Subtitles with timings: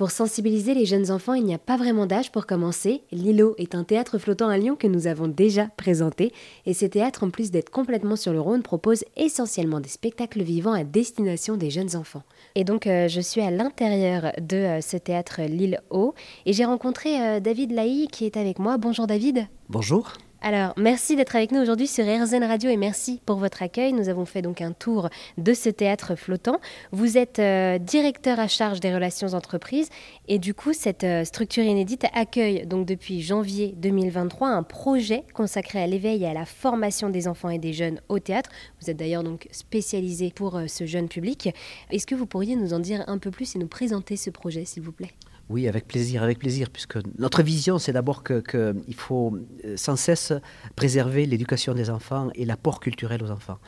[0.00, 3.02] Pour sensibiliser les jeunes enfants, il n'y a pas vraiment d'âge pour commencer.
[3.12, 6.32] Lilo est un théâtre flottant à Lyon que nous avons déjà présenté.
[6.64, 10.72] Et ce théâtre, en plus d'être complètement sur le Rhône, propose essentiellement des spectacles vivants
[10.72, 12.22] à destination des jeunes enfants.
[12.54, 16.14] Et donc, euh, je suis à l'intérieur de euh, ce théâtre Lille Haut
[16.46, 18.78] et j'ai rencontré euh, David Laï qui est avec moi.
[18.78, 19.48] Bonjour David.
[19.68, 20.14] Bonjour.
[20.42, 23.92] Alors, merci d'être avec nous aujourd'hui sur RZN Radio et merci pour votre accueil.
[23.92, 26.60] Nous avons fait donc un tour de ce théâtre flottant.
[26.92, 29.90] Vous êtes euh, directeur à charge des relations entreprises
[30.28, 35.82] et du coup, cette euh, structure inédite accueille donc depuis janvier 2023 un projet consacré
[35.82, 38.48] à l'éveil et à la formation des enfants et des jeunes au théâtre.
[38.80, 41.50] Vous êtes d'ailleurs donc spécialisé pour euh, ce jeune public.
[41.90, 44.64] Est-ce que vous pourriez nous en dire un peu plus et nous présenter ce projet,
[44.64, 45.12] s'il vous plaît?
[45.50, 49.96] Oui, avec plaisir, avec plaisir, puisque notre vision, c'est d'abord qu'il que faut euh, sans
[49.96, 50.32] cesse
[50.76, 53.58] préserver l'éducation des enfants et l'apport culturel aux enfants.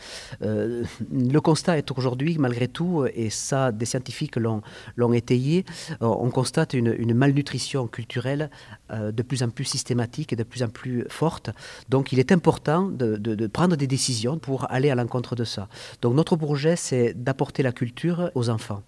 [0.43, 6.31] Euh, le constat est aujourd'hui, malgré tout, et ça, des scientifiques l'ont étayé, euh, on
[6.31, 8.49] constate une, une malnutrition culturelle
[8.91, 11.49] de plus en plus systématique et de plus en plus forte.
[11.89, 15.69] Donc, il est important de, prendre des décisions pour aller à l'encontre de ça.
[16.03, 18.83] Donc, notre projet, c'est d'apporter la culture aux enfants.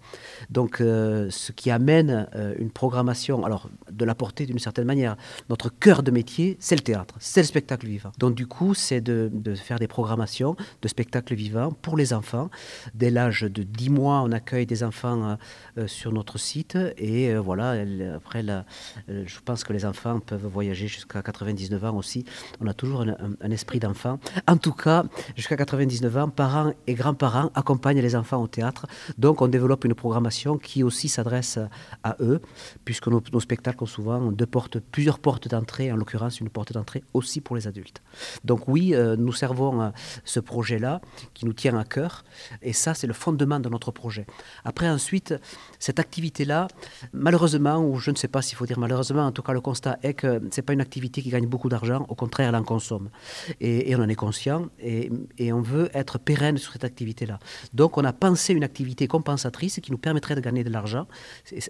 [0.51, 2.27] Donc, ce qui amène
[2.59, 5.15] une programmation, alors de la porter d'une certaine manière.
[5.49, 8.11] Notre cœur de métier, c'est le théâtre, c'est le spectacle vivant.
[8.19, 12.51] Donc du coup, c'est de, faire des programmations de spectacles vivants pour les enfants.
[12.93, 15.35] Dès l'âge de 10 mois, on accueille des enfants euh,
[15.79, 17.71] euh, sur notre site et euh, voilà,
[18.15, 18.43] après,
[19.07, 22.23] je pense que les enfants peuvent voyager jusqu'à 99 ans aussi.
[22.61, 24.19] On a toujours un, un esprit d'enfant.
[24.47, 28.85] En tout cas, jusqu'à 99 ans, parents et grands-parents accompagnent les enfants au théâtre.
[29.17, 31.57] Donc on développe une programmation qui aussi s'adresse
[32.03, 32.41] à eux
[32.83, 37.03] puisque nos, spectacles ont souvent deux portes, plusieurs portes d'entrée, en l'occurrence une porte d'entrée
[37.13, 38.01] aussi pour les adultes.
[38.43, 41.01] Donc oui, euh, nous servons à ce projet-là
[41.33, 42.23] qui nous tient à cœur,
[42.61, 44.25] et ça c'est le fondement de notre projet.
[44.63, 45.33] Après ensuite,
[45.79, 46.67] cette activité-là,
[47.13, 49.97] malheureusement, ou je ne sais pas s'il faut dire malheureusement, en tout cas le constat
[50.03, 52.63] est que ce n'est pas une activité qui gagne beaucoup d'argent, au contraire elle en
[52.63, 53.09] consomme.
[53.61, 55.09] Et, on en est conscient, et
[55.53, 57.39] on veut être pérenne sur cette activité-là.
[57.73, 61.07] Donc on a pensé une activité compensatrice qui nous permettrait de gagner de l'argent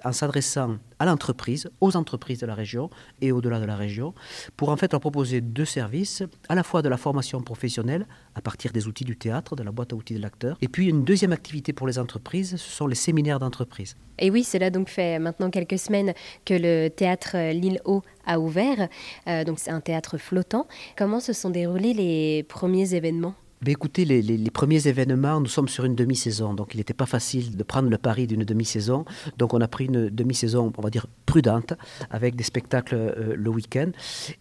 [0.04, 2.90] en s'adressant à l'entreprise, aux entreprises de la région
[3.22, 4.14] et au-delà de la région,
[4.58, 8.42] pour en fait leur proposer deux services, à la fois de la formation professionnelle à
[8.42, 11.04] partir des outils du théâtre, de la boîte à outils de l'acteur, et puis une
[11.04, 13.96] deuxième activité pour les entreprises, ce sont les séminaires d'entreprise.
[14.20, 16.14] Et oui, cela donc fait maintenant quelques semaines
[16.46, 18.88] que le théâtre Lille Haut a ouvert,
[19.28, 20.68] euh, donc c'est un théâtre flottant.
[20.98, 23.36] Comment se sont déroulés les premiers événements?
[23.66, 27.58] Ben, écoutez, les, premiers événements, nous sommes sur une demi-saison, donc il n'était pas facile
[27.58, 29.06] de prendre le pari d'une demi-saison.
[29.40, 31.74] Donc on a pris une demi-saison, on va dire prudente,
[32.12, 33.92] avec des spectacles euh, le week-end.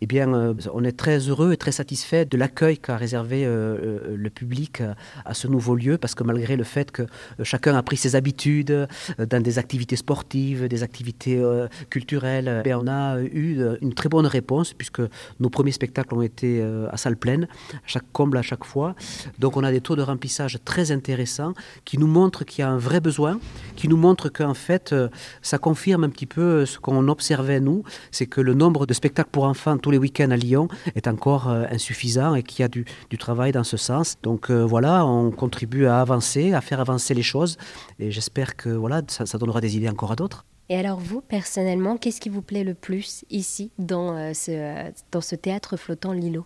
[0.01, 4.15] Eh bien, euh, on est très heureux et très satisfait de l'accueil qu'a réservé euh,
[4.17, 4.81] le public
[5.25, 7.03] à ce nouveau lieu, parce que malgré le fait que
[7.43, 8.87] chacun a pris ses habitudes
[9.19, 11.43] dans des activités sportives, des activités
[11.91, 15.03] culturelles, ben, on a eu une très bonne réponse, puisque
[15.41, 16.63] nos premiers spectacles ont été
[16.93, 17.49] à salle pleine,
[17.87, 18.95] chaque comble à chaque fois.
[19.39, 22.71] Donc on a des taux de remplissage très intéressants qui nous montrent qu'il y a
[22.71, 23.41] un vrai besoin,
[23.77, 24.95] qui nous montrent qu'en fait
[25.43, 29.31] ça confirme un petit peu ce qu'on observait nous, c'est que le nombre de spectacles
[29.33, 32.69] pour enfants tous les week-ends à Lyon est encore euh, insuffisant et qu'il y a
[32.69, 32.85] du,
[33.19, 34.17] travail dans ce sens.
[34.23, 37.57] Donc voilà, on contribue à avancer, à faire avancer les choses
[37.99, 40.45] et j'espère que voilà, ça, donnera des idées encore à d'autres.
[40.69, 45.37] Et alors vous, personnellement, qu'est-ce qui vous plaît le plus ici, dans, ce, dans ce
[45.37, 46.45] théâtre flottant Lilo?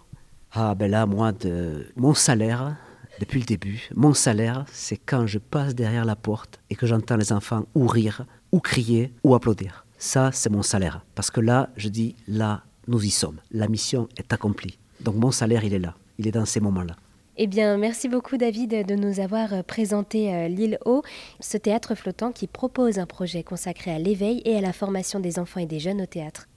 [0.53, 2.77] Ah ben là, moi, de, mon salaire,
[3.21, 7.16] depuis le début, mon salaire, c'est quand je passe derrière la porte et que j'entends
[7.16, 9.84] les enfants ou rire, ou crier, ou applaudir.
[9.98, 11.04] Ça, c'est mon salaire.
[11.14, 13.41] Parce que là, je dis, là, nous y sommes.
[13.50, 14.78] La mission est accomplie.
[15.00, 15.94] Donc mon salaire, il est là.
[16.19, 16.97] Il est dans ces moments-là.
[17.36, 21.03] Eh bien, merci beaucoup David de nous avoir présenté euh, l'île Haut,
[21.38, 25.38] ce théâtre flottant qui propose un projet consacré à l'éveil et à la formation des
[25.38, 26.48] enfants et des jeunes au théâtre.